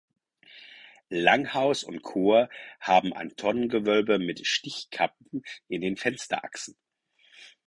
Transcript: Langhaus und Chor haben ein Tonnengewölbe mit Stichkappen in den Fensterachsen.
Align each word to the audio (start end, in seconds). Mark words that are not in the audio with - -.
Langhaus 1.11 1.83
und 1.83 2.01
Chor 2.01 2.49
haben 2.79 3.13
ein 3.13 3.35
Tonnengewölbe 3.35 4.17
mit 4.17 4.47
Stichkappen 4.47 5.43
in 5.67 5.81
den 5.81 5.95
Fensterachsen. 5.95 6.75